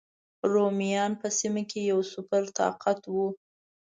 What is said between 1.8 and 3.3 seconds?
یو سوپر طاقت و.